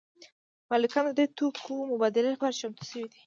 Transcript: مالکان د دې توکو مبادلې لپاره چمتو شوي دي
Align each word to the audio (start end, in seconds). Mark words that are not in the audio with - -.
مالکان 0.69 1.05
د 1.07 1.11
دې 1.19 1.25
توکو 1.37 1.75
مبادلې 1.91 2.29
لپاره 2.33 2.57
چمتو 2.61 2.83
شوي 2.91 3.05
دي 3.11 3.17